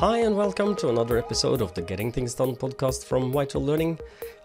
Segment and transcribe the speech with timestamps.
[0.00, 3.98] Hi, and welcome to another episode of the Getting Things Done podcast from Vital Learning.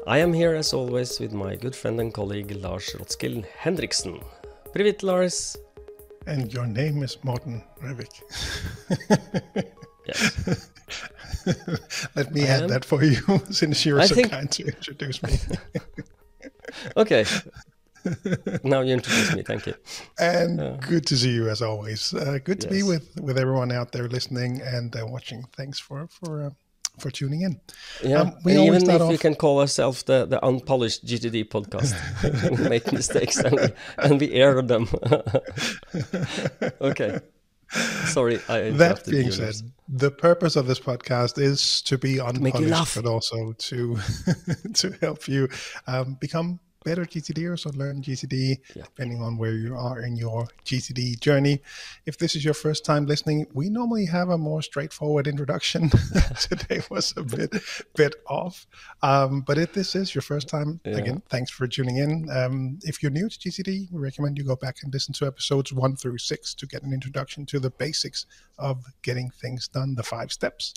[0.06, 4.20] I am here, as always, with my good friend and colleague Lars Rothschild Henriksen.
[4.74, 5.56] Privet, Lars.
[6.28, 8.21] And your name is Morten Røvik.
[10.06, 10.70] yes.
[12.18, 12.70] Let me I add am...
[12.72, 14.32] that for you, since you were I so think...
[14.32, 15.40] kind to introduce me.
[16.98, 17.24] okay,
[18.64, 19.43] now you introduce me.
[19.43, 19.73] Thank you.
[20.19, 20.77] and Yeah.
[20.89, 22.14] good to see you as always.
[22.14, 25.43] Uh, good to be with with everyone out there listening and uh, watching.
[25.57, 26.50] Thanks for for uh,
[27.00, 27.59] for tuning in.
[28.04, 31.93] Yeah, Um, we and even if we can call ourselves the, the unpolished GTD podcast,
[32.58, 34.88] we make mistakes and we, and we air them.
[36.81, 37.19] okay.
[38.06, 39.56] Sorry, I That being said,
[39.89, 43.97] the purpose of this podcast is to be unpolished, but also to
[44.75, 45.50] to help you
[45.88, 48.83] um, become better GTDers or so learn GTD, Yeah.
[48.83, 51.61] depending on where you are in your GTD journey.
[52.05, 55.89] If this is your first time listening, we normally have a more straightforward introduction.
[56.39, 57.52] Today was a bit
[57.95, 58.67] bit off,
[59.02, 60.97] um, but if this is your first time, Yeah.
[60.97, 62.30] again, thanks for tuning in.
[62.30, 65.73] Um, if you're new to GTD, we recommend you go back and listen to episodes
[65.73, 68.25] one through six to get an introduction to the basics
[68.58, 70.73] of getting things done, the five steps.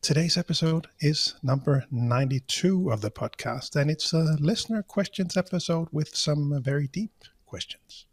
[0.00, 6.14] Today's episode is number 92 of the podcast, and it's a listener questions episode with
[6.14, 8.06] some very deep questions.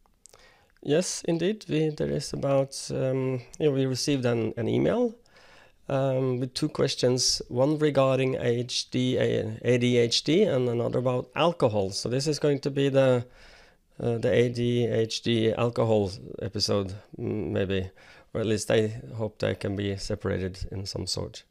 [0.82, 1.64] Yes, indeed.
[1.70, 5.16] We, there is about, um, we received an, an email
[5.88, 11.92] um, with two questions, one regarding ADHD, ADHD and another about alcohol.
[11.92, 13.26] So this is going to be the
[13.98, 17.90] uh, the ADHD alcohol episode, maybe,
[18.34, 21.44] or at least I hope they can be separated in some sort.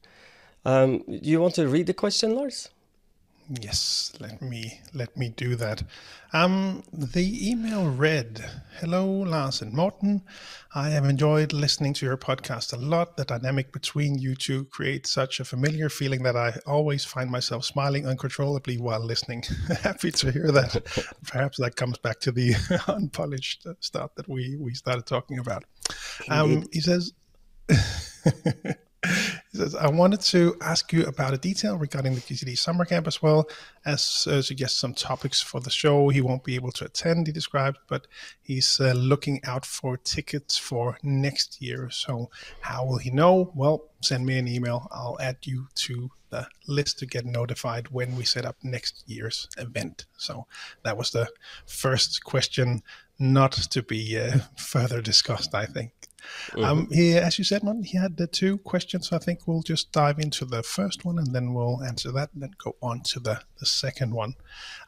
[0.64, 2.70] Um, do you want to read the question, Lars?
[3.60, 5.82] Yes, let me let me do that.
[6.32, 8.42] Um, the email read,
[8.80, 10.22] "Hello, Lars and Morten.
[10.74, 13.18] I have enjoyed listening to your podcast a lot.
[13.18, 17.66] The dynamic between you two creates such a familiar feeling that I always find myself
[17.66, 19.42] smiling uncontrollably while listening.
[19.82, 20.82] Happy to hear that.
[21.26, 22.54] Perhaps that comes back to the
[22.88, 25.64] unpolished stuff that we we started talking about."
[26.30, 27.12] Um, he says.
[29.54, 33.06] He says, I wanted to ask you about a detail regarding the GTD summer camp
[33.06, 33.48] as well
[33.86, 36.08] as uh, suggest some topics for the show.
[36.08, 38.08] He won't be able to attend, he described, but
[38.42, 41.88] he's uh, looking out for tickets for next year.
[41.88, 42.30] So,
[42.62, 43.52] how will he know?
[43.54, 44.88] Well, send me an email.
[44.90, 49.48] I'll add you to the list to get notified when we set up next year's
[49.56, 50.06] event.
[50.16, 50.48] So,
[50.82, 51.28] that was the
[51.68, 52.82] first question,
[53.20, 55.92] not to be uh, further discussed, I think.
[56.56, 59.12] Um, he, as you said, man, he had the two questions.
[59.12, 62.42] I think we'll just dive into the first one and then we'll answer that and
[62.42, 64.34] then go on to the, the second one.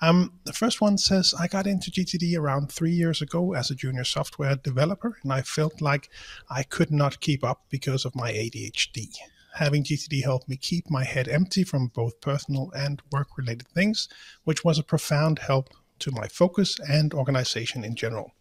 [0.00, 3.74] Um, the first one says, I got into GTD around three years ago as a
[3.74, 6.10] junior software developer, and I felt like
[6.50, 9.08] I could not keep up because of my ADHD.
[9.54, 14.08] Having GTD helped me keep my head empty from both personal and work related things,
[14.44, 15.70] which was a profound help
[16.00, 18.32] to my focus and organization in general.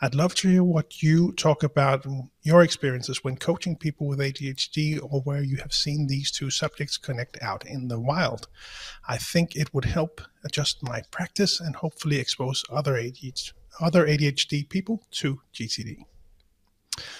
[0.00, 2.06] I'd love to hear what you talk about
[2.42, 6.98] your experiences when coaching people with ADHD or where you have seen these two subjects
[6.98, 8.48] connect out in the wild.
[9.08, 14.68] I think it would help adjust my practice and hopefully expose other ADHD, other ADHD
[14.68, 16.04] people to GTD.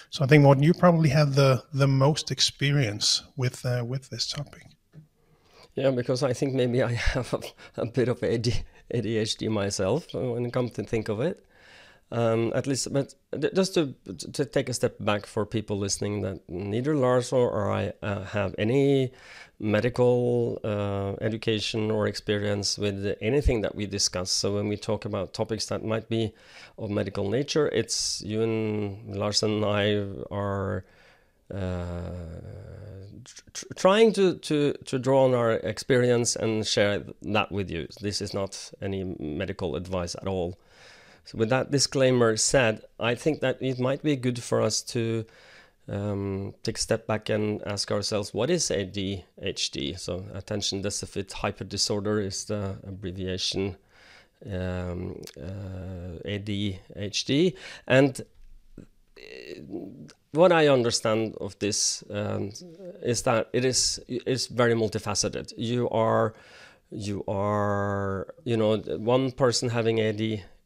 [0.09, 4.27] So I think Morten, you probably have the the most experience with uh, with this
[4.27, 4.65] topic.
[5.75, 10.45] Yeah, because I think maybe I have a, a bit of AD, ADHD myself when
[10.45, 11.43] it comes to think of it.
[12.09, 13.15] Um, at least, but
[13.53, 13.93] just to
[14.31, 18.55] to take a step back for people listening, that neither Lars or, I uh, have
[18.57, 19.11] any
[19.59, 24.31] medical uh, education or experience with anything that we discuss.
[24.31, 26.33] So when we talk about topics that might be
[26.77, 30.85] of medical nature, it's you and Lars and I are
[31.53, 32.11] uh,
[33.53, 37.87] tr- trying to, to, to draw on our experience and share that with you.
[37.99, 40.57] This is not any medical advice at all.
[41.27, 45.25] So, with that disclaimer said, I think that it might be good for us to
[45.89, 49.99] um, take a step back and ask ourselves what is ADHD?
[49.99, 53.75] So, attention deficit hyper disorder is the abbreviation
[54.45, 57.57] um, uh, ADHD.
[57.87, 58.21] And
[60.31, 62.53] what I understand of this um,
[63.03, 65.53] is that it is is very multifaceted.
[65.57, 66.35] You are
[66.89, 69.99] you are you know one person having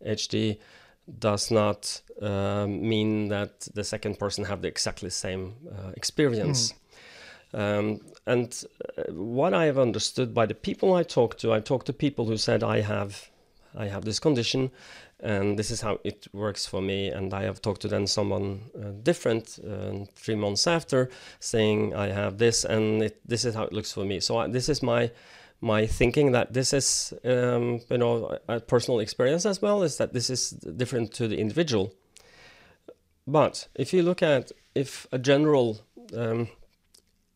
[0.06, 0.58] ADHD
[1.20, 6.74] does not um, mean that the second person have the exactly same uh, experience.
[7.54, 8.64] Um, and
[8.98, 12.26] uh, what I have understood by the people I talk to, I talk to people
[12.26, 13.30] who said I have
[13.76, 14.72] I have this condition,
[15.22, 17.08] and this is how it works for me.
[17.08, 21.10] And I have talked to then someone uh, different uh, three months after,
[21.40, 24.20] saying I have this, and it, this is how it looks for me.
[24.20, 25.12] So I, this is my
[25.62, 30.14] my thinking that this is um, you know a personal experience as well is that
[30.14, 31.94] this is different to the individual.
[33.28, 35.82] But if you look at if a general
[36.16, 36.50] um,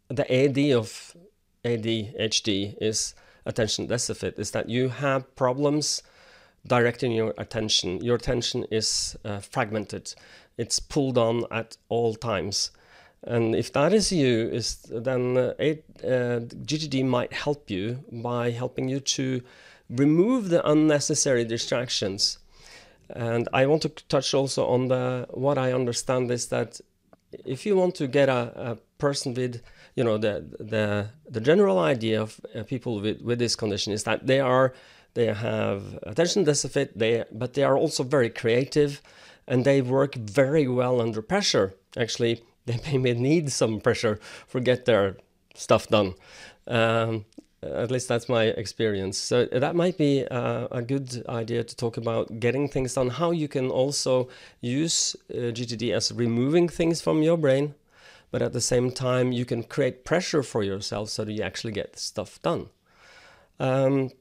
[0.09, 1.15] the AD of
[1.63, 3.13] ADHD is
[3.45, 6.01] attention deficit is that you have problems
[6.65, 8.03] directing your attention.
[8.03, 10.13] Your attention is uh, fragmented.
[10.57, 12.71] It's pulled on at all times.
[13.25, 16.39] And if that is you, is then uh, uh,
[16.69, 19.41] GTD might help you by helping you to
[19.89, 22.37] remove the unnecessary distractions.
[23.09, 26.79] And I want to touch also on the what I understand is that
[27.45, 29.61] if you want to get a, a person with
[29.95, 34.03] you know the the the general idea of uh, people with with this condition is
[34.03, 34.73] that they are
[35.13, 39.01] they have attention deficit they but they are also very creative
[39.47, 42.43] and they work very well under pressure actually
[42.83, 45.17] they may need some pressure for get their
[45.53, 46.13] stuff done.
[46.67, 47.25] Um,
[47.63, 49.17] at least that's my experience.
[49.17, 53.31] So that might be uh, a good idea to talk about getting things done how
[53.31, 54.29] you can also
[54.61, 57.73] use uh, gtd as removing things from your brain
[58.35, 61.71] but at the same time you can create pressure for yourself so that you actually
[61.71, 62.67] get stuff done.
[63.61, 64.11] Um,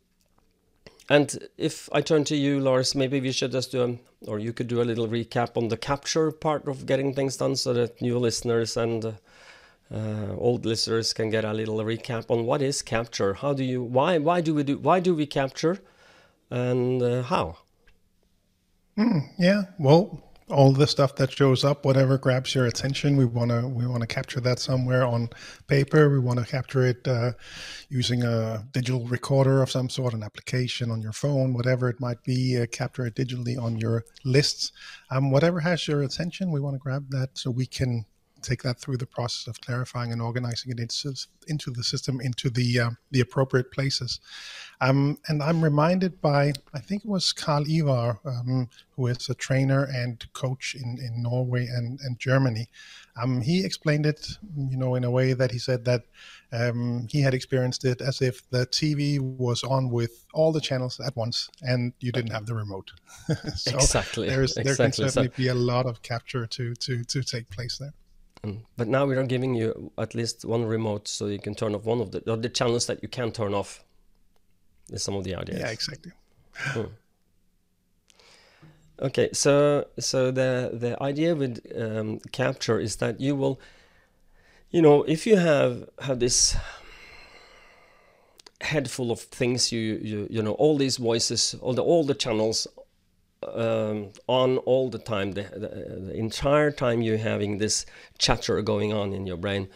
[1.08, 4.52] and if I turn to you, Lars, maybe we should just do, a, or you
[4.52, 8.00] could do a little recap on the capture part of getting things done, so that
[8.00, 9.04] new listeners and
[9.92, 13.34] uh, old listeners can get a little recap on what is capture.
[13.34, 13.82] How do you?
[13.82, 14.18] Why?
[14.18, 14.78] Why do we do?
[14.78, 15.80] Why do we capture?
[16.50, 17.58] And uh, how?
[18.96, 19.62] Mm, yeah.
[19.78, 23.86] Well, all the stuff that shows up whatever grabs your attention we want to we
[23.86, 25.30] want to capture that somewhere on
[25.68, 26.10] paper.
[26.10, 27.32] We want to capture it uh,
[27.88, 32.22] using a digital recorder of some sort an application on your phone whatever it might
[32.24, 34.72] be uh, capture it digitally on your lists.
[35.10, 38.04] Um, whatever has your attention we want to grab that so we can
[38.44, 41.14] take that through the process of clarifying and organizing it into,
[41.48, 44.20] into the system, into the uh, the appropriate places.
[44.80, 49.34] Um, and I'm reminded by I think it was Karl Ivar, um, who is a
[49.34, 52.68] trainer and coach in, in Norway and, and Germany.
[53.20, 56.02] Um, he explained it, you know, in a way that he said that
[56.52, 61.00] um, he had experienced it as if the TV was on with all the channels
[61.00, 62.90] at once, and you didn't have the remote.
[63.56, 64.28] so exactly.
[64.28, 64.62] There's, exactly.
[64.64, 67.94] There can certainly so, be a lot of capture to to to take place there.
[68.44, 68.60] Mm.
[68.76, 71.84] But now we are giving you at least one remote so you can turn off
[71.84, 73.82] one of the the channels that you can turn off.
[74.90, 75.60] Is some of the ideas.
[75.60, 76.12] Yeah, exactly.
[76.52, 76.92] Hmm.
[79.00, 83.58] Okay, so so the the idea with um, capture is that you will,
[84.70, 86.56] you know, if you have have this
[88.60, 92.14] head full of things, you you you know all these voices, all the all the
[92.14, 92.68] channels
[93.54, 95.68] um, on all the time, the, the,
[96.06, 97.86] the, entire time you're having this
[98.18, 99.68] chatter going on in your brain.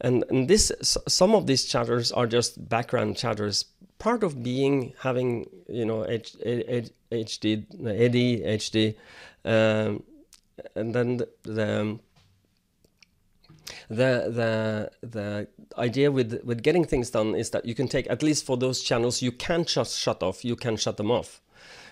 [0.00, 3.64] And, and this, some of these chatters are just background chatters,
[3.98, 8.94] part of being having, you know, H, HD, ADHD,
[9.44, 10.02] um,
[10.74, 11.98] and then the, the
[13.88, 18.22] the the the idea with with getting things done is that you can take at
[18.22, 21.40] least for those channels you can just shut off you can shut them off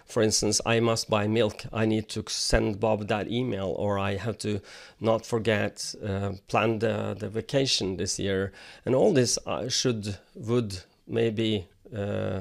[0.07, 1.65] for instance, I must buy milk.
[1.73, 4.61] I need to send Bob that email, or I have to
[5.01, 8.53] not forget uh, plan the, the vacation this year.
[8.85, 12.41] And all this uh, should would maybe uh,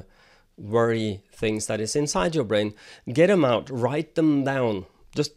[0.58, 2.74] worry things that is inside your brain.
[3.12, 4.86] Get them out, write them down.
[5.16, 5.34] Just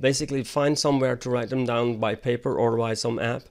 [0.00, 3.42] basically find somewhere to write them down by paper or by some app,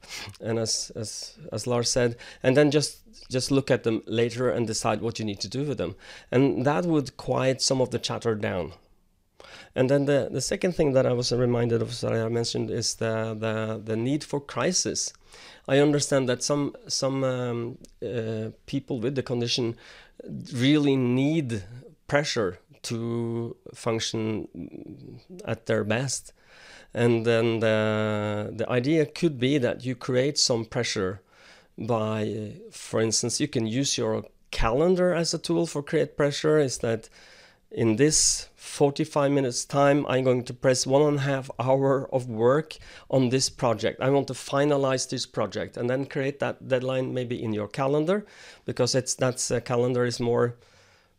[0.42, 3.00] and as as as Lars said, and then just
[3.32, 5.96] just look at them later and decide what you need to do with them.
[6.32, 8.74] And that would quiet some of the chatter down.
[9.76, 12.96] And then the, the second thing that I was reminded of, that I mentioned, is
[12.96, 15.14] the, the, the need for crisis.
[15.68, 19.76] I understand that some some um, uh, people with the condition
[20.54, 21.64] really need
[22.08, 26.34] pressure to function at their best,
[26.94, 31.22] and then the the idea could be that you create some pressure
[31.78, 36.58] by, for instance, you can use your calendar as a tool for create pressure.
[36.58, 37.10] Is that
[37.72, 42.28] in this 45 minutes time, I'm going to press one and a half hour of
[42.28, 42.78] work
[43.10, 44.02] on this project.
[44.02, 48.26] I want to finalize this project and then create that deadline maybe in your calendar
[48.66, 50.56] because it's that's a calendar is more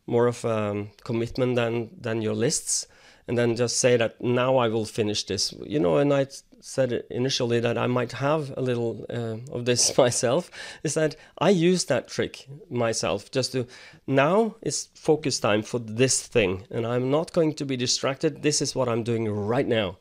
[0.09, 2.87] more of a um, commitment than than your lists
[3.29, 5.53] and then just say that now I will finish this.
[5.63, 6.25] You know, and I
[6.61, 10.49] said initially that I might have a little uh, of this myself
[10.83, 13.67] is that I use that trick myself just to
[14.07, 18.41] now it's focus time for this thing and I'm not going to be distracted.
[18.41, 19.99] This is what I'm doing right now.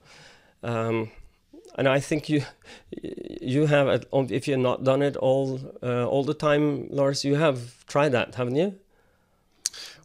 [0.63, 1.11] Um,
[1.75, 2.43] and I think you
[3.43, 7.87] you have if you're not done it all uh, all the time, Lars, you have
[7.87, 8.75] tried that, haven't you?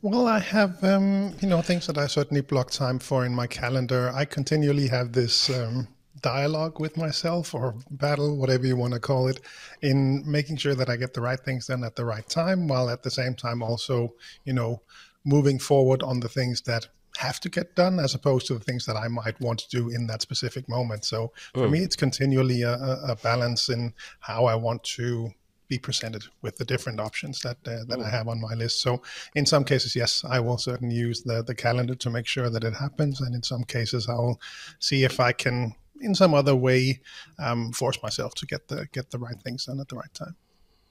[0.04, 3.48] Well, I have, um, you know, things that I certainly block time for in my
[3.48, 4.12] calendar.
[4.14, 5.88] I continually have this um,
[6.22, 9.40] dialogue with myself or battle, whatever you want to call it,
[9.82, 12.90] in making sure that I get the right things done at the right time, while
[12.90, 14.82] at the same time also, you know,
[15.24, 18.86] moving forward on the things that have to get done as opposed to the things
[18.86, 21.06] that I might want to do in that specific moment.
[21.06, 21.72] So for mm.
[21.72, 25.30] me, it's continually a, a, balance in how I want to
[25.68, 28.00] be presented with the different options that uh, that.
[28.00, 28.82] I have on my list.
[28.82, 29.02] So
[29.36, 32.64] in some cases, yes, I will certainly use the the calendar to make sure that
[32.64, 34.40] it happens, and in some cases, I'll
[34.80, 37.02] see if I can in some other way
[37.40, 40.36] um, force myself to get the get the right things done at the right time.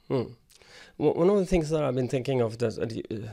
[0.09, 0.33] Hmm.
[0.97, 2.87] One of the things that I've been thinking of this, uh,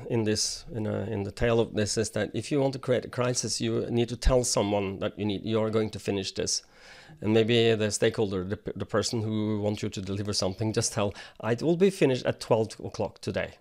[0.09, 2.79] in this in, a, in the tail of this is that if you want to
[2.79, 5.99] create a crisis, you need to tell someone that you need you are going to
[5.99, 6.63] finish this,
[7.21, 11.13] and maybe the stakeholder, the, the person who wants you to deliver something, just tell
[11.43, 13.51] it will be finished at twelve o'clock today.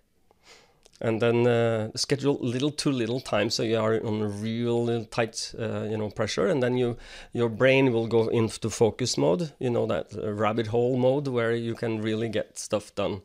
[1.00, 5.54] And then uh, schedule little too little time so you are on a real tight
[5.56, 6.48] uh, you know pressure.
[6.48, 6.96] And then you
[7.32, 11.54] your brain will go into focus mode you know that uh, rabbit hole mode where
[11.54, 13.22] you can really get stuff done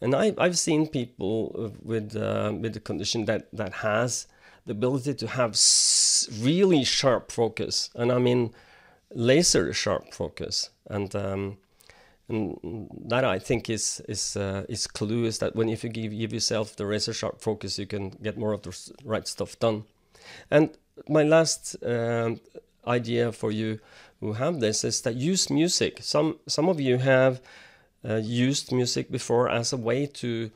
[0.00, 4.26] and I, i've seen people with uh, with the condition that that has
[4.66, 5.58] the ability to have
[6.40, 8.52] really sharp focus and i mean
[9.14, 11.58] laser sharp focus and um,
[12.30, 16.12] and that I think is is uh, is clue is that when if you give
[16.12, 18.72] give yourself the razor sharp focus, you can get more of the
[19.04, 19.84] right stuff done.
[20.50, 20.70] And
[21.08, 22.36] my last uh,
[22.86, 23.80] idea for you
[24.20, 25.98] who have this is that use music.
[26.02, 27.40] Some some of you have
[28.08, 30.50] uh, used music before as a way to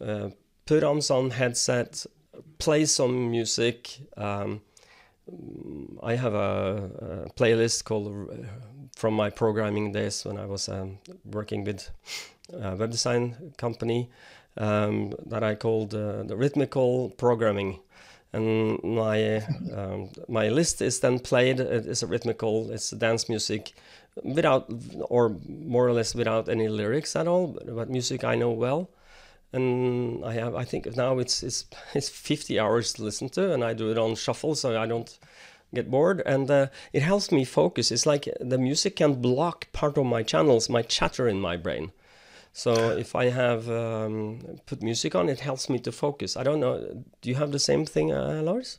[0.00, 0.30] uh,
[0.66, 2.04] put on some headset,
[2.58, 3.98] play some music.
[4.16, 4.60] Um,
[6.02, 8.30] I have a, a playlist called
[8.96, 11.90] from my programming days when I was um, working with
[12.52, 14.10] a web design company
[14.56, 17.80] um, that I called uh, the rhythmical programming.
[18.32, 19.36] And my
[19.74, 21.60] um, my list is then played.
[21.60, 22.70] It's a rhythmical.
[22.70, 23.72] It's dance music,
[24.22, 24.70] without
[25.08, 28.90] or more or less without any lyrics at all, but music I know well.
[29.52, 33.64] And I have I think now it's it's it's 50 hours to listen to, and
[33.64, 35.18] I do it on shuffle, so I don't
[35.74, 36.22] get bored.
[36.26, 37.90] And uh, it helps me focus.
[37.90, 41.92] It's like the music can block part of my channels my chatter in my brain.
[42.52, 46.36] So if i have um, put music on it helps me to focus.
[46.36, 48.78] I don't know do you have the same thing uh, lars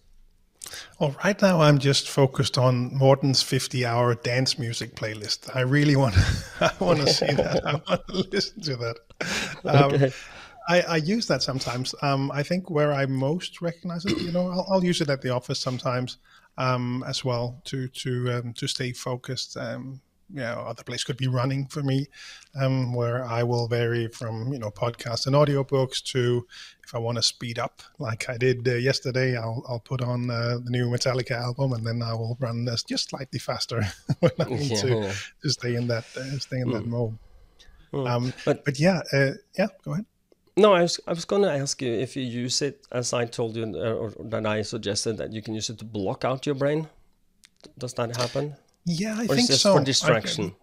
[1.00, 5.56] well, right now I'm just focused on Morten's 50-hour dance music playlist.
[5.56, 6.22] I really want, to,
[6.62, 7.66] I want to see that.
[7.66, 8.98] I want to listen to that.
[9.66, 10.12] Um, okay.
[10.70, 11.96] I, I, use that sometimes.
[12.02, 15.22] Um, I think where I most recognize it, you know, I'll, I'll, use it at
[15.22, 16.18] the office sometimes
[16.58, 19.56] um, as well to to um, to stay focused.
[19.56, 22.08] Um, you know, other place could be running for me,
[22.60, 26.46] um, where I will vary from you know podcasts and audiobooks to
[26.88, 30.30] if I want to speed up, like I did uh, yesterday, I'll I'll put on
[30.30, 33.86] uh, the new Metallica album and then I will run this just slightly faster
[34.20, 34.82] when I need yeah.
[34.82, 36.74] to, to stay in that uh, stay in mm.
[36.74, 37.18] that mode.
[37.94, 38.10] Mm.
[38.10, 40.06] Um, but but yeah, uh, yeah, go ahead.
[40.56, 43.26] No, I was I was going to ask you if you use it as I
[43.26, 46.46] told you uh, or that I suggested that you can use it to block out
[46.46, 46.88] your brain.
[47.78, 48.56] Does that happen?
[48.88, 49.78] Yeah, I or think so.
[49.78, 50.56] For distraction.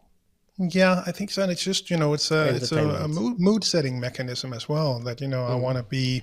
[0.59, 1.43] I, yeah, I think so.
[1.43, 4.67] And it's just you know it's a it's a, a mood, mood, setting mechanism as
[4.67, 4.99] well.
[5.01, 5.51] That you know mm.
[5.51, 6.23] I want to be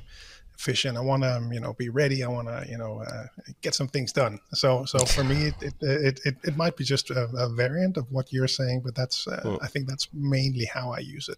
[0.57, 0.97] efficient.
[0.97, 2.23] I want to you know be ready.
[2.23, 3.25] I want to you know uh,
[3.61, 4.39] get some things done.
[4.53, 7.97] So so for me it it, it, it, it might be just a, a, variant
[7.97, 9.59] of what you're saying, but that's uh, mm.
[9.61, 11.37] I think that's mainly how I use it.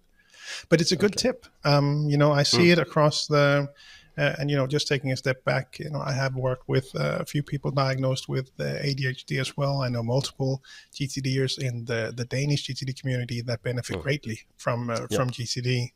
[0.69, 1.29] But it's a good okay.
[1.29, 1.45] tip.
[1.65, 2.71] Um, you know, I see mm.
[2.73, 3.69] it across the,
[4.17, 6.89] uh, and you know, just taking a step back, you know, I have worked with
[6.95, 9.81] uh, a few people diagnosed with uh, ADHD as well.
[9.81, 10.61] I know multiple
[10.93, 14.03] GTDers in the the Danish GTD community that benefit mm.
[14.03, 15.91] greatly from uh, from GTD,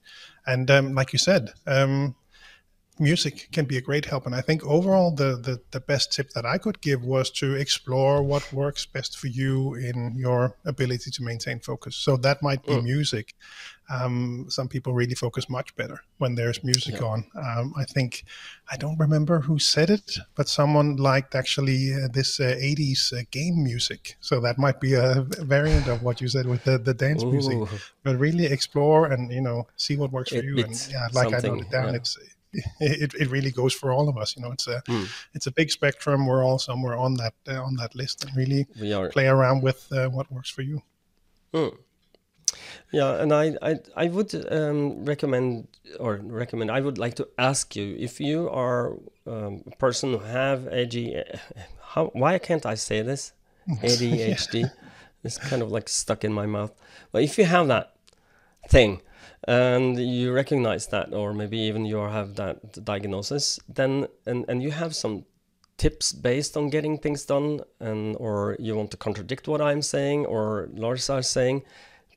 [0.46, 1.54] and um, like you said.
[1.66, 2.16] Um,
[3.00, 4.26] music can be a great help.
[4.26, 7.56] And I think overall, the, the, the best tip that I could give was to
[7.56, 11.96] explore what works best for you in your ability to maintain focus.
[11.96, 12.84] So that might be mm.
[12.84, 13.34] music.
[13.90, 17.08] Um, some people really focus much better when there's music yeah.
[17.08, 17.26] on.
[17.36, 18.26] Um, I think,
[18.70, 23.24] I don't remember who said it, but someone liked actually uh, this uh, 80s uh,
[23.32, 24.18] game music.
[24.20, 27.32] So that might be a variant of what you said with the, the dance Ooh.
[27.32, 27.58] music.
[28.04, 30.64] But really explore and, you know, see what works it, for you.
[30.64, 31.96] And yeah, like I noted down, yeah.
[31.96, 32.18] it's
[32.80, 34.36] it, it really goes for all of us.
[34.36, 35.08] You know, it's a mm.
[35.34, 36.26] it's a big spectrum.
[36.26, 38.66] We're all somewhere on that uh, on that list, and really
[39.12, 40.82] play around with uh, what works for you.
[41.54, 41.78] Mm.
[42.92, 45.68] Yeah, and I I, I would um, recommend
[46.00, 46.72] or recommend.
[46.72, 48.94] I would like to ask you if you are
[49.26, 51.24] um, a person who have AG.
[51.94, 53.34] How why can't I say this?
[53.70, 54.62] ADHD.
[54.62, 54.68] yeah.
[55.24, 56.72] It's kind of like stuck in my mouth.
[57.12, 57.96] But if you have that
[58.70, 59.02] thing
[59.44, 64.72] and you recognize that, or maybe even you have that diagnosis, then and and you
[64.72, 65.26] have some
[65.78, 70.26] tips based on getting things done, and or you want to contradict what I'm saying
[70.26, 71.64] or Lars are saying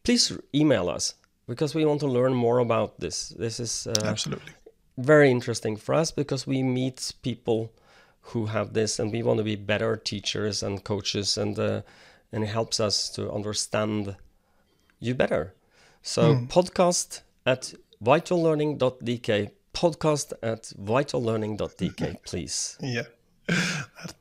[0.02, 1.14] please email us
[1.46, 3.30] because we want to learn more about this.
[3.30, 4.52] This is uh, absolutely
[4.96, 7.72] very interesting for us because we meet people
[8.20, 11.82] who have this, and we want to be better teachers and coaches, and uh,
[12.32, 14.16] and it helps us to understand
[15.00, 15.54] you better.
[16.02, 16.48] So mm.
[16.48, 22.78] podcast at vitallearning.dk, podcast at vitallearning.dk, please.
[22.80, 23.06] Yeah,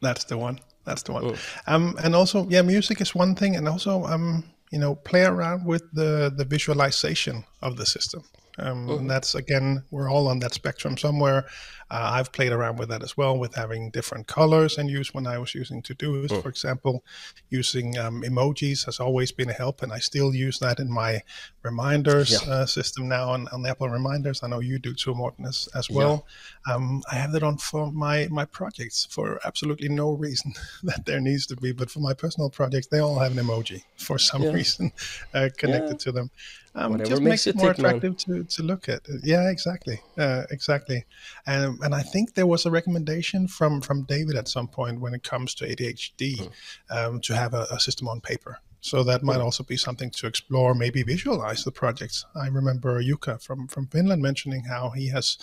[0.02, 0.60] that's the one.
[0.86, 1.36] That's the one.
[1.68, 5.66] Um, and also, yeah, music is one thing, and also um you know play around
[5.66, 8.24] with the the visualization of the system
[8.60, 11.46] um, and that's again we're all on that spectrum somewhere
[11.92, 15.26] uh, I've played around with that as well, with having different colors and use when
[15.26, 16.42] I was using to Todoist, mm.
[16.42, 17.04] for example.
[17.50, 21.22] Using um, emojis has always been a help, and I still use that in my
[21.64, 22.54] reminders yeah.
[22.54, 24.44] uh, system now on, on Apple Reminders.
[24.44, 26.26] I know you do too, Morten, as, as well.
[26.68, 26.76] Yeah.
[26.76, 30.54] Um, I have that on for my, my projects for absolutely no reason
[30.84, 33.84] that there needs to be, but for my personal projects, they all have an emoji
[33.98, 34.52] for some yeah.
[34.52, 34.92] reason
[35.34, 36.30] uh, connected to them.
[36.76, 39.02] Um, Whatever just makes, makes it more attractive to, to look at.
[39.24, 41.04] Yeah, exactly, uh, exactly.
[41.48, 45.14] And and I think there was a recommendation from from David at some point when
[45.14, 46.52] it comes to ADHD mm.
[46.90, 48.60] um, to have a, a, system on paper.
[48.82, 49.44] So that might mm.
[49.44, 52.26] also be something to explore, maybe visualize the projects.
[52.36, 55.38] I remember Jukka from from Finland mentioning how he has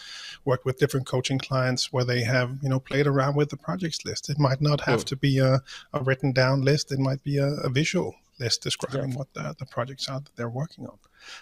[0.45, 4.05] worked with different coaching clients where they have you know played around with the projects
[4.05, 4.31] list.
[4.31, 5.09] It might not have mm.
[5.09, 5.63] to be a,
[5.93, 6.93] a, written down list.
[6.93, 9.17] It might be a, a visual list describing yeah.
[9.17, 10.99] what the, the projects are that they're working on.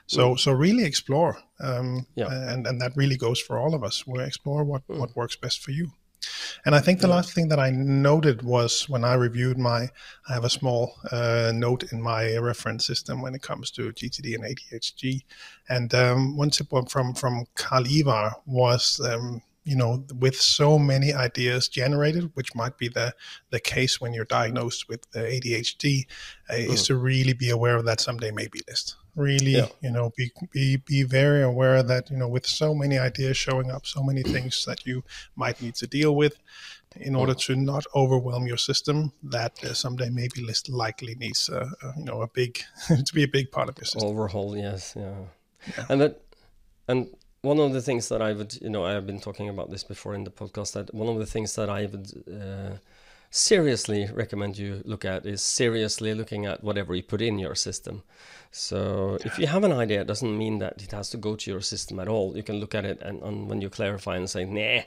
[0.07, 0.39] So mm.
[0.39, 2.29] so really explore, um, yeah.
[2.31, 4.07] and and that really goes for all of us.
[4.07, 4.99] We explore what mm.
[4.99, 5.91] what works best for you.
[6.65, 7.17] And I think the yeah.
[7.17, 9.89] last thing that I noted was when I reviewed my,
[10.29, 14.35] I have a small uh, note in my reference system when it comes to GTD
[14.35, 15.21] and ADHD.
[15.69, 21.13] And um, one tip from from Carl Ivar was um, you know with so many
[21.13, 23.15] ideas generated which might be the
[23.51, 26.07] the case when you're diagnosed with adhd
[26.51, 26.69] uh, mm.
[26.69, 29.67] is to really be aware of that someday maybe list really yeah.
[29.81, 33.71] you know be, be be very aware that you know with so many ideas showing
[33.71, 35.03] up so many things that you
[35.37, 36.37] might need to deal with
[36.97, 41.69] in order to not overwhelm your system that uh, someday maybe list likely needs uh,
[41.83, 42.59] uh, you know a big
[43.05, 45.15] to be a big part of your system overhaul yes yeah,
[45.77, 45.87] yeah.
[45.89, 46.21] and that
[46.89, 47.09] and
[47.45, 49.85] one of the things that I would, you know, I have been talking about this
[49.85, 50.73] before in the podcast.
[50.73, 52.77] That one of the things that I would uh,
[53.35, 58.05] seriously recommend you look at is seriously looking at whatever you put in your system.
[58.53, 61.51] So if you have an idea, it doesn't mean that it has to go to
[61.51, 62.37] your system at all.
[62.37, 64.83] You can look at it and, and when you clarify and say, nah,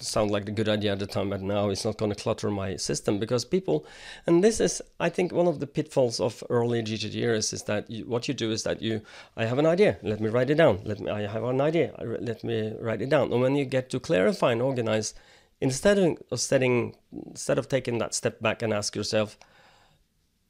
[0.00, 2.50] sound like a good idea at the time, but now it's not going to clutter
[2.50, 3.86] my system because people,
[4.26, 8.04] and this is, I think, one of the pitfalls of early GTDers is that you,
[8.04, 9.00] what you do is that you,
[9.34, 10.80] I have an idea, let me write it down.
[10.84, 13.32] Let me, I have an idea, let me write it down.
[13.32, 15.14] And when you get to clarify and organize,
[15.60, 19.38] instead of setting, instead of taking that step back and ask yourself,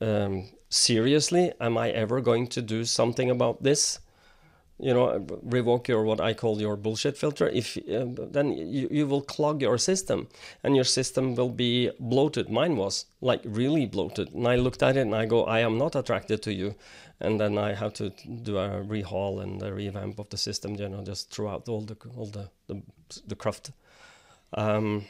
[0.00, 4.00] um, seriously, am I ever going to do something about this?
[4.78, 7.48] you know revoke your what i call your bullshit filter.
[7.48, 10.28] If uh, then you, you will clog your system
[10.62, 12.48] and your system will be bloated.
[12.48, 14.32] Mine was like really bloated.
[14.32, 16.74] And i looked at it and i go i am not attracted to you.
[17.20, 18.10] And then i have to
[18.42, 21.80] do a rehaul and a revamp of the system you know just throw out all
[21.80, 22.82] the all the the,
[23.26, 23.72] the cruft
[24.54, 25.04] um,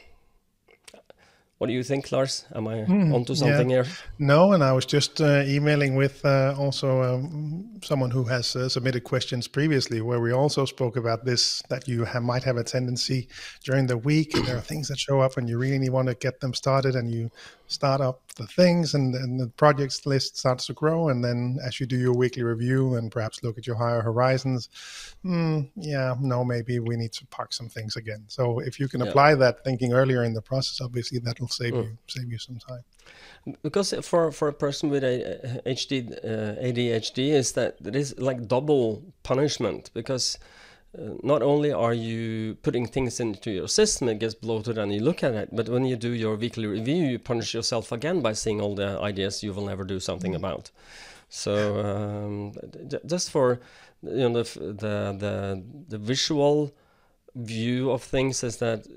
[1.59, 2.45] what do you think, Lars?
[2.55, 3.83] Am I mm, onto something yeah.
[3.83, 3.93] here?
[4.17, 8.69] No, and I was just uh, emailing with uh, also um, someone who has uh,
[8.69, 12.63] submitted questions previously, where we also spoke about this that you have, might have a
[12.63, 13.27] tendency
[13.65, 14.31] during the week.
[14.45, 17.11] there are things that show up, and you really want to get them started, and
[17.11, 17.29] you
[17.67, 21.79] start up the things and, and the projects list starts to grow and then as
[21.79, 24.69] you do your weekly review and perhaps look at your higher horizons
[25.23, 29.01] mm, yeah no maybe we need to park some things again so if you can
[29.01, 29.07] yeah.
[29.07, 31.83] apply that thinking earlier in the process obviously that will save mm.
[31.83, 32.83] you save you some time
[33.61, 38.47] because for for a person with a HD uh, ADHD is that it is like
[38.47, 40.37] double punishment because
[40.97, 45.01] uh, not only are you putting things into your system, it gets bloated and you
[45.01, 48.33] look at it, but when you do your weekly review, you punish yourself again by
[48.33, 50.37] seeing all the ideas you will never do something mm.
[50.37, 50.71] about.
[51.29, 52.53] So um,
[53.05, 53.59] just for
[54.01, 56.73] you know the the the, the visual
[57.35, 58.87] view of things is that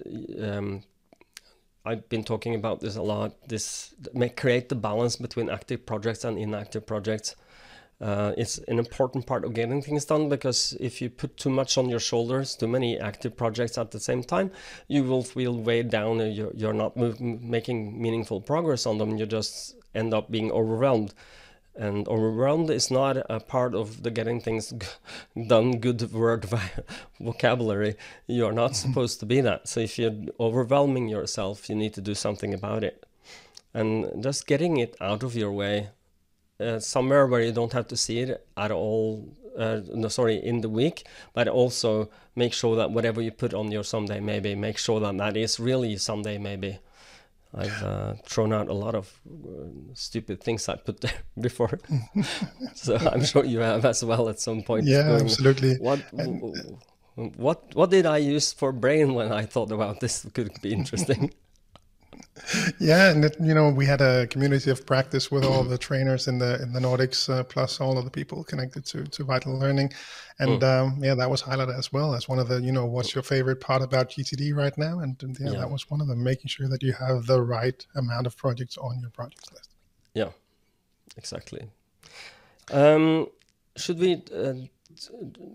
[0.41, 0.83] um,
[1.85, 3.33] I've been talking about this a lot.
[3.49, 7.37] This may create the balance between active projects and inactive projects.
[8.03, 11.79] Uh, it's an important part of getting things done because if you put too much
[11.79, 14.51] on your shoulders, too many active projects at the same time,
[14.89, 19.17] you will feel weighed down and you're, you're not move, making meaningful progress on them.
[19.19, 21.15] You just end up being overwhelmed.
[21.77, 24.75] And overwhelmed is not a part of the getting things
[25.47, 26.45] done good word
[27.21, 27.95] vocabulary.
[28.27, 29.69] You're not supposed to be that.
[29.69, 33.07] So if you're overwhelming yourself, you need to do something about it.
[33.73, 35.91] And just getting it out of your way
[36.63, 39.29] uh, somewhere where you don't have to see it at all.
[39.59, 43.71] Uh, no, sorry, in the week, but also make sure that whatever you put on
[43.71, 46.79] your someday maybe, make sure that that is really someday maybe.
[47.55, 51.79] I've uh, thrown out a lot of uh, stupid things I put there before,
[52.75, 54.87] so I'm sure you have as well at some point.
[54.87, 55.75] Yeah, going, absolutely.
[55.77, 56.01] What,
[57.37, 60.27] what, what did I use for brain when I thought about this?
[60.33, 61.33] Could be interesting
[62.79, 66.29] yeah, and it, you know we had a community of practice with all the trainers
[66.29, 69.59] in the in the Nordics, uh, plus all of the people connected to to Vital
[69.59, 69.93] Learning,
[70.39, 70.65] and mm.
[70.65, 73.23] um, yeah, that was highlighted as well as one of the you know what's your
[73.23, 76.23] favorite part about GTD right now, and, and yeah, yeah, that was one of them,
[76.23, 79.71] making sure that you have the right amount of projects on your project list.
[80.15, 80.31] Yeah,
[81.17, 81.69] exactly.
[82.71, 83.29] Um,
[83.77, 84.55] should we uh,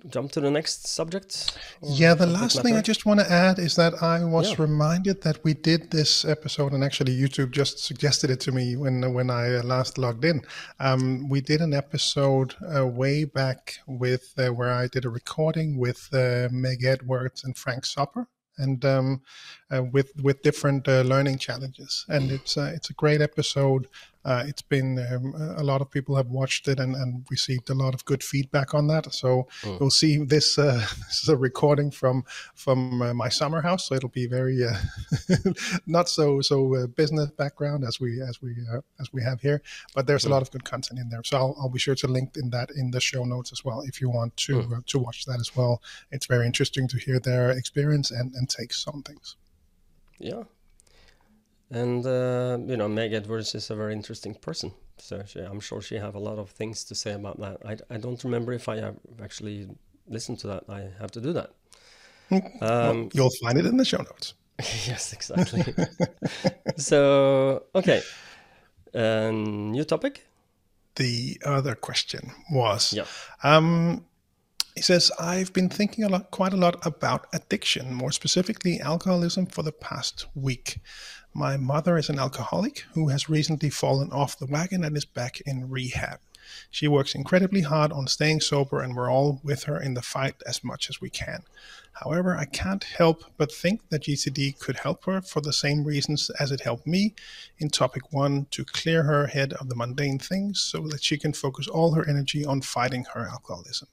[0.10, 1.58] jump to the next subject?
[1.82, 4.56] Yeah, the last thing I just want to add is that I was yeah.
[4.60, 9.14] reminded that we did this episode, and actually YouTube just suggested it to me when
[9.14, 10.42] when I last logged in.
[10.80, 15.78] Um, we did an episode uh, way back with uh, where I did a recording
[15.78, 19.22] with uh, Meg Edwards and Frank Sopper and um,
[19.72, 22.06] uh, with with different uh, learning challenges.
[22.10, 23.88] And it's uh, it's a great episode
[24.28, 27.74] uh, it's been um, a lot of people have watched it and, and, received a
[27.74, 29.14] lot of good feedback on that.
[29.14, 29.80] So mm.
[29.80, 30.60] you'll see this.
[30.60, 34.66] Uh, this is a recording from from uh, my summer house, so it'll be very
[34.66, 34.76] uh,
[35.88, 39.62] not so so uh, business background as we as we uh, as we have here.
[39.96, 40.28] But there's mm.
[40.28, 42.50] a lot of good content in there, so I'll, I'll, be sure to link in
[42.50, 44.86] that in the show notes as well if you want to mm.
[44.88, 45.82] to watch that as well.
[46.12, 49.38] It's very interesting to hear their experience and and takes on things.
[50.20, 50.44] Yeah,
[51.70, 54.72] and uh, you know, Meg Edwards is a very interesting person.
[54.98, 57.58] So she, I'm sure she have a lot of things to say about that.
[57.66, 59.68] I, I don't remember if I have actually
[60.08, 60.64] listened to that.
[60.70, 61.52] I have to do that.
[62.30, 62.36] Hmm.
[62.36, 64.34] Um, well, you'll find it in the show notes.
[64.60, 65.64] yes, exactly.
[66.78, 68.02] so okay,
[68.94, 70.26] uh, new topic.
[70.96, 73.06] The other question was, yeah.
[73.44, 74.06] Um,
[74.78, 79.48] he says, I've been thinking a lot, quite a lot about addiction, more specifically alcoholism,
[79.48, 80.80] for the past week.
[81.34, 85.42] My mother is an alcoholic who has recently fallen off the wagon and is back
[85.42, 86.20] in rehab.
[86.72, 90.42] She works incredibly hard on staying sober, and we're all with her in the fight
[90.46, 91.44] as much as we can.
[91.94, 96.30] However, I can't help but think that GTD could help her for the same reasons
[96.40, 97.16] as it helped me
[97.58, 101.34] in topic one to clear her head of the mundane things so that she can
[101.34, 103.90] focus all her energy on fighting her alcoholism.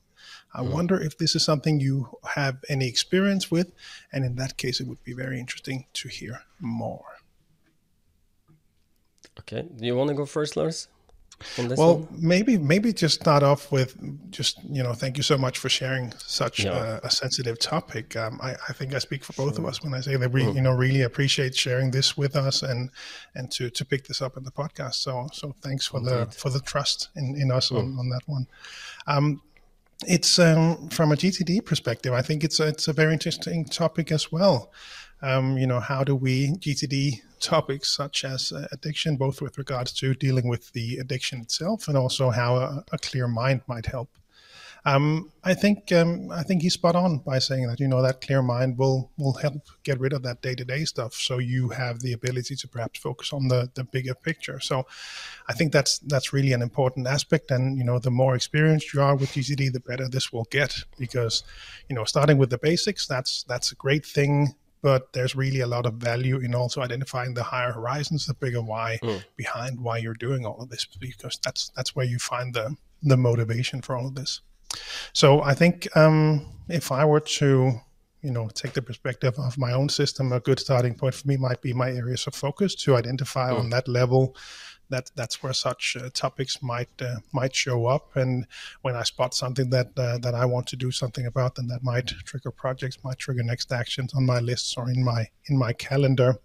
[0.55, 0.71] I mm.
[0.71, 3.73] wonder if this is something you have any experience with,
[4.13, 7.14] and in that case, it would be very interesting to hear more.
[9.41, 9.63] Okay.
[9.63, 10.89] Do you want to go first, Lars?
[11.77, 12.09] well, one?
[12.17, 13.97] maybe maybe just start off with
[14.31, 17.01] just you know thank you so much for sharing such yeah.
[17.03, 18.17] a, a, sensitive topic.
[18.17, 19.65] Um, I, I, think I speak for both sure.
[19.65, 20.55] of us when I say that we mm.
[20.55, 22.91] you know really appreciate sharing this with us and
[23.35, 24.95] and to to pick this up in the podcast.
[24.95, 26.11] So so thanks for Indeed.
[26.11, 27.79] the for the trust in in us mm.
[27.79, 28.47] on, on that one.
[29.07, 29.43] Um,
[30.07, 32.13] it's um, from a GTD perspective.
[32.13, 34.71] I think it's a, it's a very interesting topic as well.
[35.25, 39.93] Um, you know, how do we GTD topics such as uh, addiction, both with regards
[39.93, 44.11] to dealing with the addiction itself and also how a, a clear mind might help.
[44.87, 48.21] Um, I think um, I think he's spot on by saying that you know that
[48.21, 51.71] clear mind will will help get rid of that day to day stuff, so you
[51.71, 54.61] have the ability to perhaps focus on the the bigger picture.
[54.61, 54.87] So,
[55.49, 59.01] I think that's that's really an important aspect, and you know the more experienced you
[59.01, 61.45] are with GTD, the better this will get because
[61.89, 64.55] you know starting with the basics that's that's a great thing
[64.85, 68.61] but there's really a lot of value in also identifying the higher horizons, the bigger
[68.61, 69.25] why mm.
[69.35, 73.17] behind why you're doing all of this, because that's that's where you find the the
[73.17, 74.43] motivation for all of this.
[75.15, 77.81] So I think um, if I were to
[78.21, 81.39] you know take the perspective of my own system, a good starting point for me
[81.39, 83.61] might be my areas of focus to identify mm.
[83.61, 84.37] on that level
[84.91, 88.17] that that's where such uh, topics might uh, might show up.
[88.17, 88.47] And
[88.83, 91.83] when I spot something that uh, that I want to do something about, then that
[91.83, 95.73] might trigger projects, might trigger next actions on my lists or in my in my
[95.73, 96.37] calendar.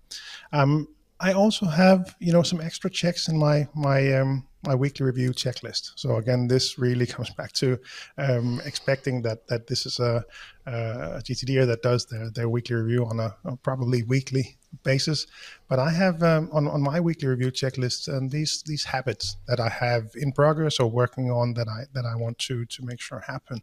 [0.51, 0.87] Um,
[1.19, 5.31] I also have you know some extra checks in my my um, my weekly review
[5.31, 5.91] checklist.
[5.95, 7.79] So again, this really comes back to
[8.17, 10.23] um, expecting that that this is a,
[10.65, 15.27] a GTDer that does their, their weekly review on a, a probably weekly basis.
[15.67, 19.37] But I have um, on, on my weekly review checklist and um, these these habits
[19.47, 22.85] that I have in progress or working on that I that I want to to
[22.85, 23.61] make sure happen.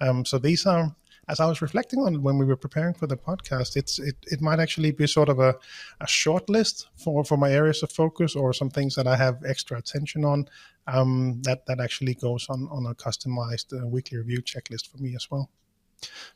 [0.00, 0.94] Um, so these are
[1.28, 4.16] as I was reflecting on it when we were preparing for the podcast, it's it,
[4.26, 5.56] it might actually be sort of a,
[6.00, 9.42] a short list for, for my areas of focus or some things that I have
[9.44, 10.48] extra attention on.
[10.88, 15.16] Um, that that actually goes on on a customized uh, weekly review checklist for me
[15.16, 15.50] as well.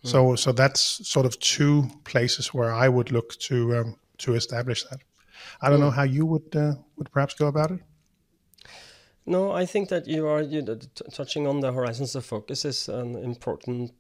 [0.05, 0.09] Mm.
[0.09, 4.85] So so that's sort of two places where I would look to um, to establish
[4.85, 5.01] that.
[5.61, 5.83] I don't mm.
[5.83, 7.81] know how you would uh, would perhaps go about it.
[9.27, 12.89] No, I think that you are you, t- touching on the horizons of focus is
[12.89, 13.93] an important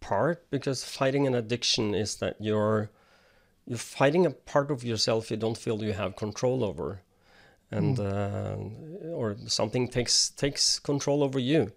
[0.00, 2.90] part because fighting an addiction is that you're
[3.66, 7.02] you're fighting a part of yourself you don't feel you have control over
[7.70, 9.04] and mm.
[9.04, 11.70] uh, or something takes takes control over you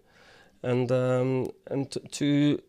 [0.62, 2.62] and um, and to, to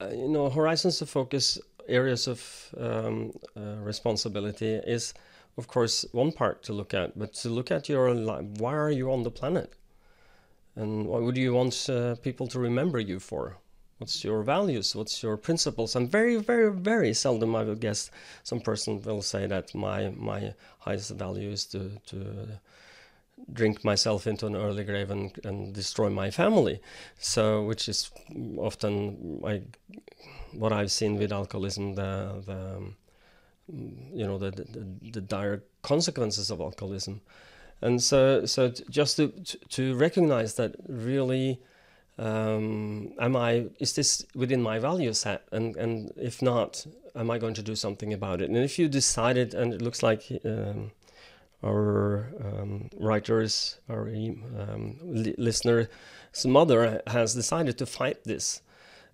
[0.00, 5.14] uh, you know horizons of focus areas of um, uh, responsibility is
[5.56, 8.90] of course one part to look at but to look at your life why are
[8.90, 9.74] you on the planet
[10.76, 13.56] and what would you want uh, people to remember you for
[13.98, 14.94] What's your values?
[14.94, 15.96] What's your principles?
[15.96, 18.12] And very, very, very seldom I will guess
[18.44, 22.16] some person will say that my my highest value is to to
[23.52, 26.80] drink myself into an early grave and, and destroy my family.
[27.18, 28.10] So, which is
[28.56, 29.78] often like
[30.52, 32.92] what I've seen with alcoholism, the the
[33.68, 37.20] you know the the, the dire consequences of alcoholism,
[37.80, 39.28] and so so just to
[39.70, 41.60] to recognize that really
[42.18, 45.42] um, am I is this within my value set?
[45.52, 48.48] And and if not am I going to do something about it?
[48.48, 50.90] And if you decided and it looks like um,
[51.64, 55.88] our um, writers our um, li- listener's
[56.44, 58.62] mother has decided to fight this.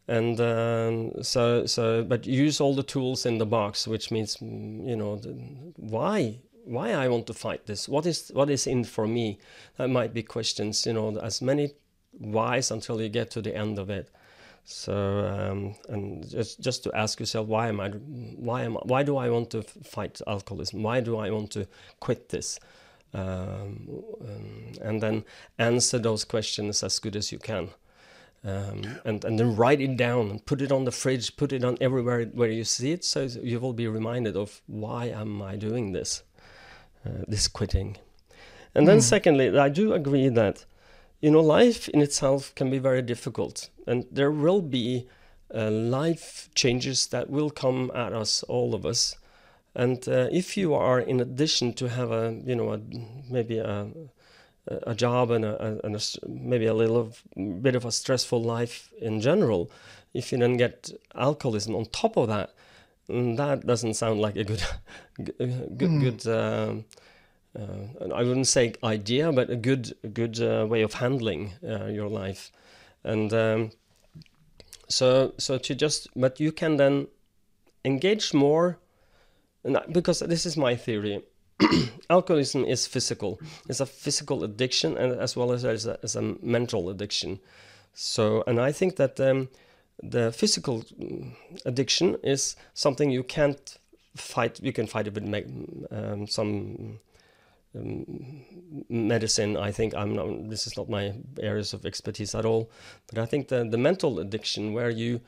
[0.06, 4.86] And um, so so but use all the tools in the box which means mm,
[4.86, 5.30] you know the,
[5.76, 7.88] why why I want to fight this?
[7.88, 9.38] What is what is in for me?
[9.76, 11.72] That might be questions you know as many
[12.18, 14.10] whys until you get to the end of it.
[14.64, 19.18] So um, and just just to ask yourself why am I why am why do
[19.18, 20.82] I want to fight alcoholism?
[20.82, 21.66] Why do I want to
[22.00, 22.58] quit this?
[23.12, 25.24] Um, um, and then
[25.58, 27.68] answer those questions as good as you can.
[28.42, 31.62] Um, and and then write it down and put it on the fridge, put it
[31.64, 35.56] on everywhere where you see it, so you will be reminded of why am I
[35.56, 36.22] doing this,
[37.06, 37.96] uh, this quitting.
[38.74, 39.02] And then mm.
[39.02, 40.66] secondly, I do agree that
[41.24, 45.06] you know, life in itself can be very difficult, and there will be
[45.54, 49.16] uh, life changes that will come at us, all of us.
[49.74, 52.80] And uh, if you are, in addition to have a, you know, a,
[53.30, 53.88] maybe a,
[54.86, 57.14] a job and, a, and a, maybe a little
[57.62, 59.70] bit of a stressful life in general,
[60.12, 62.50] if you then get alcoholism on top of that,
[63.08, 64.62] mm, that doesn't sound like a good,
[65.24, 66.00] good, mm.
[66.02, 66.28] good.
[66.28, 66.84] Um,
[67.58, 71.86] uh, I wouldn't say idea, but a good a good uh, way of handling uh,
[71.86, 72.50] your life,
[73.04, 73.70] and um,
[74.88, 77.08] so so to just but you can then
[77.84, 78.78] engage more,
[79.64, 81.22] and because this is my theory.
[82.10, 83.40] alcoholism is physical.
[83.68, 87.40] It's a physical addiction, and as well as as a, as a mental addiction.
[87.94, 89.48] So, and I think that um,
[90.02, 93.78] the physical mm, addiction is something you can't
[94.16, 94.60] fight.
[94.62, 95.24] You can fight it with
[95.90, 96.98] um, some
[97.74, 98.44] um,
[98.88, 99.56] medicine.
[99.56, 100.48] I think I'm not.
[100.48, 102.70] This is not my areas of expertise at all.
[103.08, 105.20] But I think the the mental addiction, where you,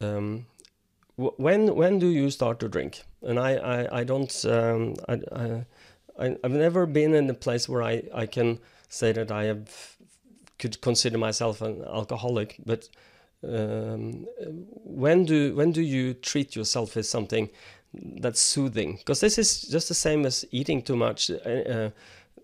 [0.00, 0.46] um,
[1.16, 3.02] when when do you start to drink?
[3.22, 5.20] And I I, I don't um, I,
[6.18, 9.96] I I've never been in a place where I I can say that I have
[10.58, 12.88] could consider myself an alcoholic, but
[13.42, 14.26] um,
[14.84, 17.50] when do when do you treat yourself as something
[17.94, 18.96] that's soothing.
[18.96, 21.90] Because this is just the same as eating too much uh, uh,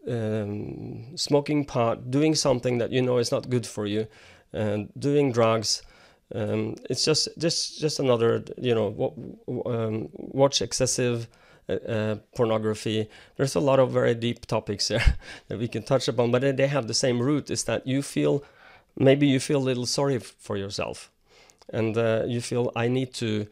[0.09, 4.07] um, smoking pot doing something that you know is not good for you
[4.53, 5.83] and doing drugs.
[6.35, 9.15] Um, it's just just just another you know
[9.67, 11.29] um, watch excessive
[11.69, 13.09] uh, uh, pornography.
[13.37, 15.17] There's a lot of very deep topics there
[15.49, 18.45] that we can touch upon but they have the same root is that you feel
[18.99, 21.11] maybe you feel a little sorry for yourself.
[21.71, 23.47] And uh, you feel i need to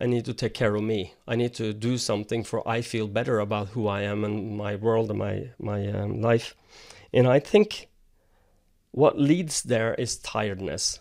[0.00, 1.14] I need to take care of me.
[1.28, 4.76] I need to do something for I feel better about who I am and my
[4.76, 6.54] world and my my um, life.
[7.12, 7.88] And I think
[8.92, 11.00] what leads there is tiredness.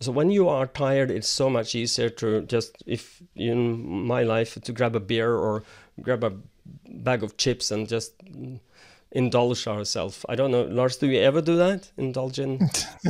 [0.00, 4.58] So when you are tired, it's so much easier to just if in my life
[4.62, 5.62] to grab a beer or
[6.00, 6.32] grab a
[6.88, 8.12] bag of chips and just
[9.12, 10.24] indulge ourselves.
[10.28, 11.90] I don't know, Lars, do you ever do that?
[11.96, 12.58] Indulge in?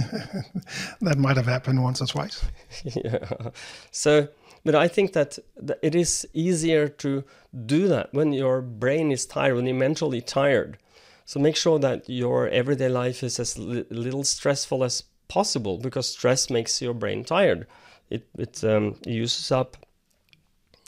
[1.00, 2.44] that might have happened once or twice.
[2.84, 3.50] yeah.
[3.90, 4.28] So,
[4.64, 5.38] but I think that
[5.82, 7.24] it is easier to
[7.66, 10.78] do that when your brain is tired, when you're mentally tired.
[11.24, 16.50] So make sure that your everyday life is as little stressful as possible because stress
[16.50, 17.66] makes your brain tired.
[18.08, 19.76] It it um, uses up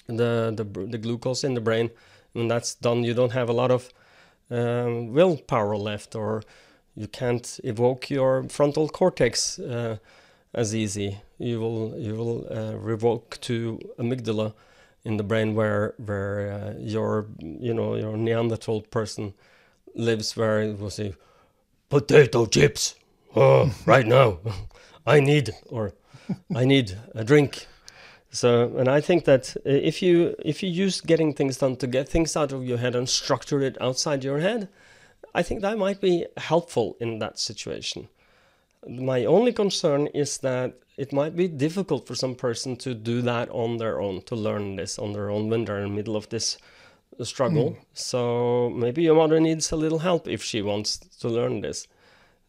[0.08, 1.90] the, the the glucose in the brain.
[2.32, 3.92] When that's done, you don't have a lot of
[4.50, 6.42] um, willpower left, or
[6.94, 9.96] you can't evoke your frontal cortex uh,
[10.54, 11.18] as easy.
[11.38, 14.54] You will you will uh, revoke to amygdala
[15.04, 19.34] in the brain where where uh, your you know your Neanderthal person
[19.94, 21.14] lives, where it will say
[21.88, 22.94] potato chips.
[23.34, 24.38] Oh, right now,
[25.06, 25.92] I need or
[26.54, 27.66] I need a drink.
[28.32, 32.08] So, and I think that if you if you use getting things done to get
[32.08, 34.68] things out of your head and structure it outside your head,
[35.34, 38.08] I think that might be helpful in that situation.
[38.88, 43.50] My only concern is that it might be difficult for some person to do that
[43.50, 46.28] on their own, to learn this on their own when they're in the middle of
[46.30, 46.56] this
[47.22, 47.70] struggle.
[47.70, 47.76] Mm.
[47.92, 51.86] So maybe your mother needs a little help if she wants to learn this.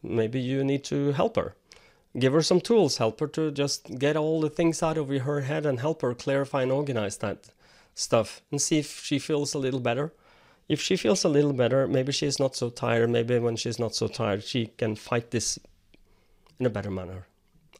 [0.02, 1.56] Maybe you need to help her.
[2.18, 5.42] Give her some tools, help her to just get all the things out of her
[5.42, 7.48] head and help her clarify and organize that
[7.96, 10.14] stuff and see if she feels a little better
[10.70, 13.10] if she feels a little better, maybe she's not so tired.
[13.10, 15.60] Maybe when she's not so tired, she can fight this
[16.60, 17.28] in a better manner.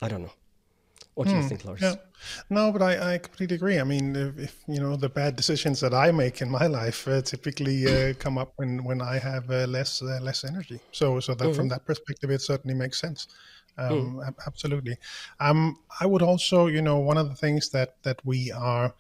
[0.02, 0.34] I don't know.
[1.16, 1.82] What do you hmm, think, Lars?
[1.82, 1.96] Yeah.
[2.50, 3.80] No, but I, I completely agree.
[3.80, 7.08] I mean, if, if, you know the bad decisions that I make in my life
[7.08, 10.80] uh, typically uh, come up when when I have uh, less uh, less energy.
[10.92, 11.54] So so that mm-hmm.
[11.54, 13.28] from that perspective, it certainly makes sense.
[13.78, 14.34] Um, mm.
[14.46, 14.98] Absolutely.
[15.40, 18.94] Um, I would also, you know, one of the things that that we are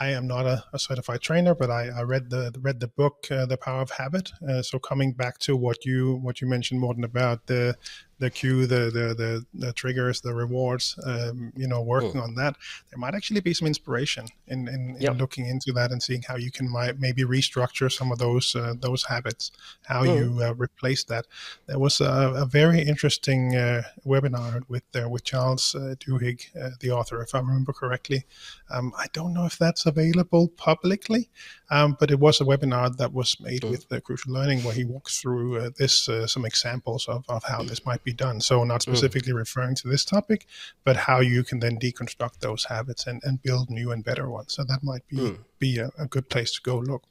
[0.00, 3.26] I am not a, a certified trainer, but I, I, read the read the book,
[3.30, 4.32] uh, The Power of Habit.
[4.48, 7.76] Uh, so coming back to what you what you mentioned, Morten, about the
[8.22, 10.98] the cue, the the the, the triggers, the rewards.
[11.04, 12.22] Um, you know, working mm.
[12.22, 12.54] on that,
[12.90, 16.36] there might actually be some inspiration in in, in looking into that and seeing how
[16.36, 19.50] you can might, maybe restructure some of those uh, those habits,
[19.86, 20.16] how mm.
[20.16, 21.26] you uh, replace that.
[21.66, 26.70] There was a, a very interesting uh, webinar with uh, with Charles uh, Duhigg, uh,
[26.80, 28.24] the author, if I remember correctly.
[28.70, 31.28] Um, I don't know if that's available publicly,
[31.70, 33.70] um, but it was a webinar that was made mm.
[33.70, 38.04] with Crucial Learning where he walks through this some examples of, of how this might
[38.04, 38.40] be be done.
[38.40, 38.90] So not hmm.
[38.90, 39.36] specifically mm.
[39.36, 40.46] referring to this topic,
[40.84, 44.54] but how you can then deconstruct those habits and, and build new and better ones.
[44.54, 45.38] So that might be mm.
[45.58, 47.04] be a, a, good place to go look.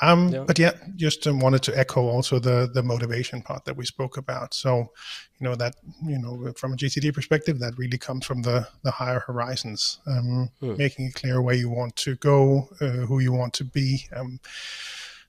[0.00, 0.44] Um, yeah.
[0.46, 4.16] But yeah, just um, wanted to echo also the the motivation part that we spoke
[4.16, 4.54] about.
[4.54, 4.92] So,
[5.38, 8.90] you know that you know from a GTD perspective, that really comes from the the
[8.90, 10.78] higher horizons, um, mm.
[10.78, 14.06] making it clear where you want to go, uh, who you want to be.
[14.16, 14.40] Um,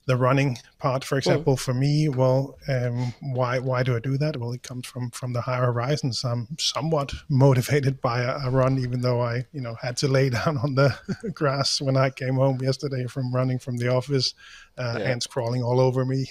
[0.05, 4.37] the running part, for example, for me, well, um, why why do I do that?
[4.37, 6.23] Well, it comes from from the higher horizons.
[6.25, 10.29] I'm somewhat motivated by a, a, run, even though I you know had to lay
[10.37, 10.97] down on the
[11.33, 14.33] grass when I came home yesterday from running from the office,
[14.77, 15.05] uh, yeah.
[15.05, 16.29] ants crawling all over me.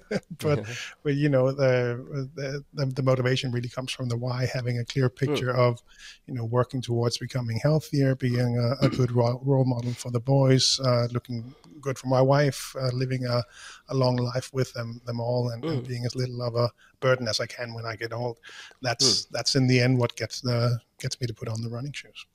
[0.38, 0.64] but
[1.02, 5.08] but you know the, the, the motivation really comes from the why having a clear
[5.08, 5.26] hmm.
[5.26, 5.58] picture mm.
[5.58, 5.80] of
[6.26, 10.20] you know working towards becoming healthier being a, a good role, role model for the
[10.20, 13.42] boys uh, looking good for my wife uh, living a,
[13.88, 15.70] a long life with them them all and, mm.
[15.70, 15.88] and, hmm.
[15.88, 18.38] being as little of a burden as I can when I get old
[18.80, 19.28] that's mm.
[19.30, 22.26] that's in the end what gets the gets me to put on the running shoes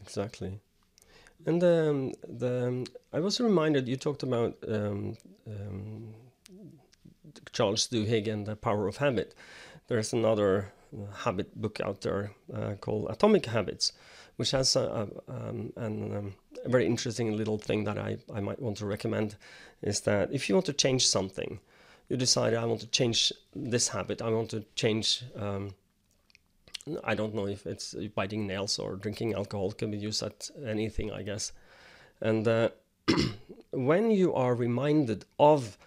[0.00, 0.60] exactly
[1.46, 6.14] and um, the um, I was reminded you talked about um, um
[7.52, 9.34] Charles Duhigg and the Power of Habit.
[9.88, 13.92] There's another uh, habit book out there uh, called Atomic Habits,
[14.36, 14.80] which has a,
[15.28, 18.86] a, um, an, um, a, very interesting little thing that I, I might want to
[18.86, 19.36] recommend
[19.82, 21.60] is that if you want to change something,
[22.08, 25.22] you decide I want to change this habit, I want to change.
[25.36, 25.74] Um,
[27.04, 31.12] I don't know if it's biting nails or drinking alcohol can be used at anything,
[31.12, 31.52] I guess.
[32.20, 32.70] And uh,
[33.70, 35.78] when you are reminded of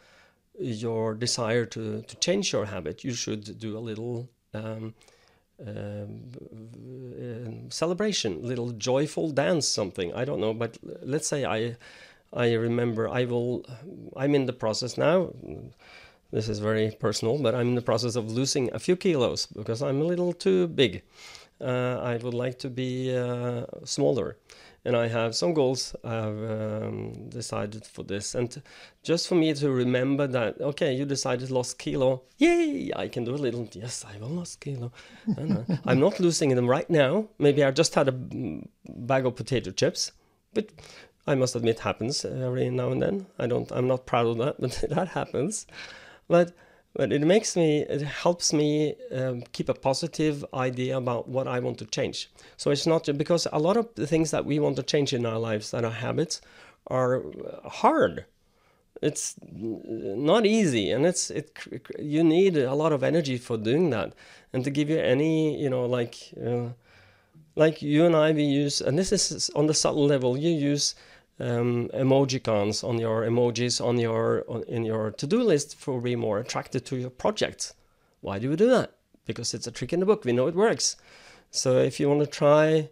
[0.59, 4.93] your desire to, to change your habit, you should do a little um,
[5.65, 6.05] uh,
[7.69, 10.13] celebration, little joyful dance, something.
[10.13, 11.75] I don't know, but let's say I,
[12.33, 13.65] I remember I will.
[14.15, 15.31] I'm in the process now.
[16.31, 19.83] This is very personal, but I'm in the process of losing a few kilos because
[19.83, 21.03] I'm a little too big.
[21.61, 24.37] Uh, I would like to be uh, smaller
[24.85, 28.35] and I have some goals I've um, decided for this.
[28.35, 28.61] And
[29.01, 33.33] just for me to remember that, okay, you decided lost kilo, yay, I can do
[33.33, 33.67] a little.
[33.71, 34.91] Yes, I will lost kilo.
[35.85, 37.27] I'm not losing them right now.
[37.39, 38.15] Maybe I just had a
[38.89, 40.11] bag of potato chips,
[40.53, 40.69] but
[41.25, 43.27] I must admit happens every now and then.
[43.39, 43.71] I don't.
[43.71, 45.65] I'm not proud of that, but that happens.
[46.27, 46.53] but
[46.93, 51.59] but it makes me it helps me um, keep a positive idea about what i
[51.59, 52.29] want to change.
[52.57, 55.25] So it's not because a lot of the things that we want to change in
[55.25, 56.41] our lives that are habits
[56.87, 57.23] are
[57.65, 58.25] hard.
[59.01, 61.57] It's not easy and it's it
[61.99, 64.13] you need a lot of energy for doing that.
[64.53, 66.15] And to give you any you know like
[66.45, 66.69] uh,
[67.55, 70.95] like you and i we use and this is on the subtle level you use
[71.39, 76.39] um, emojicons on your emojis on your on, in your to-do list for be more
[76.39, 77.73] attracted to your project.
[78.21, 78.91] Why do we do that?
[79.25, 80.25] Because it's a trick in the book.
[80.25, 80.95] We know it works.
[81.51, 82.89] So if you want to try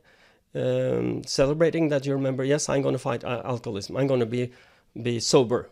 [0.54, 3.98] um, celebrating that you remember, yes, I'm going to fight alcoholism.
[3.98, 4.52] I'm going to be
[5.02, 5.70] be sober.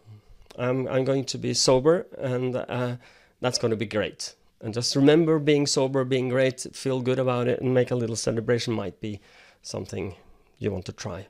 [0.57, 2.95] I'm I'm going to be sober, and uh,
[3.41, 4.35] that's going to be great.
[4.61, 8.15] And just remember being sober, being great, feel good about it, and make a little
[8.15, 9.21] celebration might be
[9.61, 10.15] something
[10.57, 11.27] you want to try.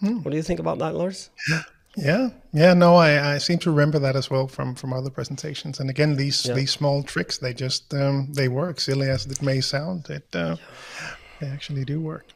[0.00, 0.22] Hmm.
[0.22, 1.30] What do you think about that, Lars?
[1.96, 5.80] Yeah, yeah, no, I, I seem to remember that as well from from other presentations.
[5.80, 6.54] And again, these yeah.
[6.54, 8.80] these small tricks, they just um, they work.
[8.80, 10.56] Silly as it may sound, it uh,
[11.40, 12.26] they actually do work.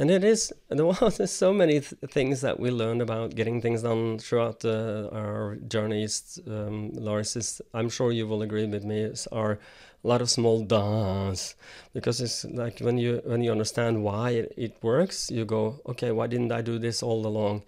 [0.00, 4.18] And it is there's so many th- things that we learned about getting things done
[4.18, 6.40] throughout uh, our journeys.
[6.46, 9.12] Um, Lars, is, I'm sure you will agree with me.
[9.30, 9.58] Are
[10.02, 11.54] a lot of small das
[11.92, 16.10] because it's like when you when you understand why it, it works you go okay
[16.10, 17.62] why didn't i do this all along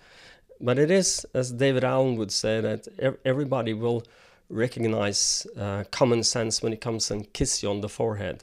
[0.59, 2.89] but it is as david allen would say that
[3.27, 4.03] everybody will
[4.49, 8.43] recognize uh, common sense when it comes and kiss you on the forehead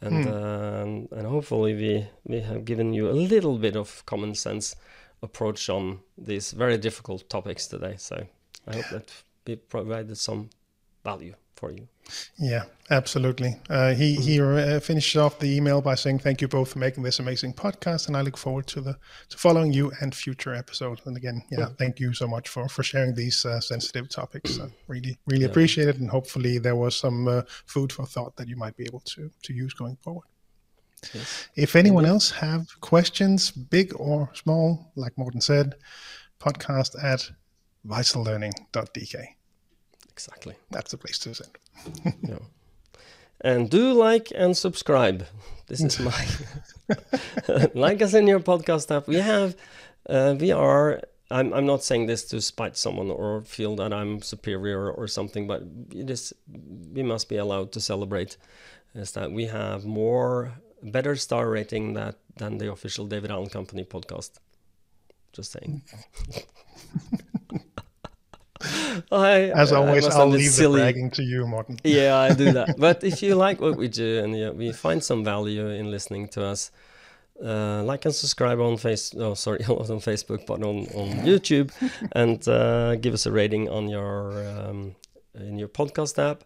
[0.00, 4.76] and uh, and hopefully we we have given you a little bit of common sense
[5.22, 7.94] approach on these very difficult topics today.
[7.98, 8.26] So
[8.68, 9.12] i hope that
[9.46, 10.50] we provided some
[11.04, 11.88] value for you.
[12.38, 13.56] Yeah, absolutely.
[13.68, 17.02] Uh, he he uh, finished off the email by saying, "Thank you both for making
[17.02, 18.96] this amazing podcast, and I look forward to the
[19.30, 21.78] to following you and future episodes." And again, yeah, mm.
[21.78, 24.58] thank you so much for for sharing these uh, sensitive topics.
[24.58, 25.50] Uh, really, really yeah.
[25.50, 28.84] appreciate it, and hopefully there was some uh, food for thought that you might be
[28.84, 30.26] able to to use going forward.
[31.12, 31.48] Yes.
[31.56, 35.74] If anyone else have questions, big or small, like Morten said,
[36.40, 37.30] podcast at
[37.86, 39.35] vitallearning.dk.
[40.16, 40.54] Exactly.
[40.70, 41.58] That's the place to send.
[42.22, 42.38] yeah.
[43.42, 45.26] And do like and subscribe.
[45.66, 46.26] This is my
[47.74, 49.06] like us in your podcast app.
[49.06, 49.56] We have,
[50.08, 51.02] uh, we are.
[51.30, 55.46] I'm I'm not saying this to spite someone or feel that I'm superior or something,
[55.46, 56.32] but it is.
[56.94, 58.38] We must be allowed to celebrate.
[58.94, 63.84] Is that we have more better star rating that than the official David Allen Company
[63.84, 64.30] podcast.
[65.32, 65.82] Just saying.
[69.12, 70.80] I, As always, I'll leave silly.
[70.80, 71.78] the bragging to you, Morten.
[71.84, 72.78] yeah, I do that.
[72.78, 76.28] But if you like what we do and yeah, we find some value in listening
[76.28, 76.70] to us,
[77.42, 79.14] uh, like and subscribe on face.
[79.16, 81.70] Oh, sorry, not on Facebook, but on on YouTube,
[82.12, 84.94] and uh, give us a rating on your um,
[85.34, 86.44] in your podcast app,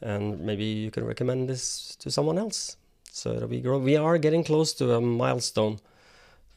[0.00, 2.76] and maybe you can recommend this to someone else.
[3.12, 3.78] So that we grow.
[3.78, 5.80] We are getting close to a milestone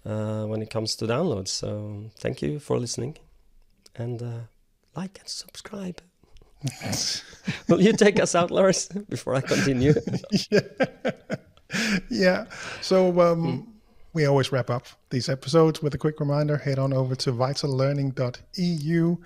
[0.05, 1.49] uh, when it comes to downloads.
[1.49, 3.17] So thank you for listening,
[3.95, 4.39] and uh,
[4.95, 6.01] like and subscribe.
[7.67, 9.93] Will you take us out, Lars, before I continue?
[10.51, 10.59] yeah.
[12.09, 12.45] yeah.
[12.81, 13.67] So um, mm.
[14.13, 16.57] we always wrap up these episodes with a quick reminder.
[16.57, 19.17] Head on over to vitallearning.eu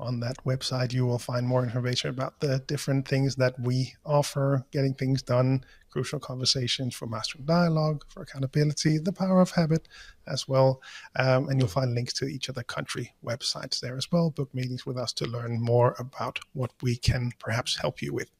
[0.00, 4.64] on that website, you will find more information about the different things that we offer,
[4.70, 9.88] getting things done, crucial conversations for mastering dialogue, for accountability, the power of habit
[10.26, 10.80] as well.
[11.16, 14.30] Um, and you'll find links to each of the country websites there as well.
[14.30, 18.30] Book meetings with us to learn more about what we can perhaps help you with.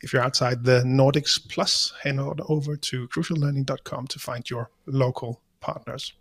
[0.00, 5.40] If you're outside the Nordics Plus, head on over to cruciallearning.com to find your local
[5.60, 6.12] partners.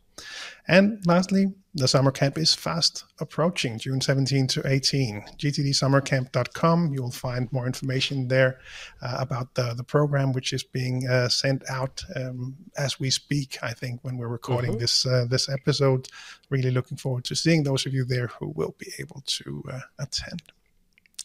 [0.68, 5.26] And lastly, the summer camp is fast approaching, June 17 to 18.
[5.38, 6.94] GTDsummercamp.com.
[6.94, 8.60] You'll find more information there
[9.02, 13.58] uh, about the, the program, which is being uh, sent out um, as we speak.
[13.62, 14.82] I think when we're recording mm-hmm.
[14.82, 16.08] this uh, this episode,
[16.50, 19.80] really looking forward to seeing those of you there who will be able to uh,
[20.00, 20.44] attend.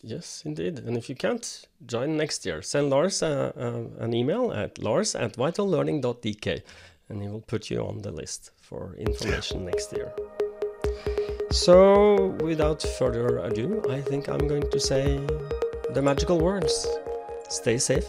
[0.03, 0.79] Yes, indeed.
[0.79, 5.15] And if you can't join next year, send Lars uh, uh, an email at lars
[5.15, 6.63] at vitallearning.dk
[7.09, 10.13] and he will put you on the list for information next year.
[11.51, 15.19] So, without further ado, I think I'm going to say
[15.95, 16.87] the magical words
[17.49, 18.09] stay safe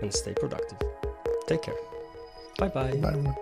[0.00, 0.78] and stay productive.
[1.46, 1.80] Take care.
[2.58, 2.96] Bye-bye.
[2.96, 3.36] Bye.